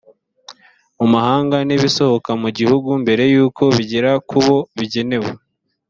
mu 0.97 1.05
mahanga 1.13 1.57
n 1.67 1.69
ibisohoka 1.75 2.31
mu 2.41 2.49
gihugu 2.57 2.89
mbere 3.03 3.23
y 3.33 3.35
uko 3.45 3.63
bigera 3.75 4.11
ku 4.29 4.37
bo 4.45 4.57
bigenewe 4.77 5.29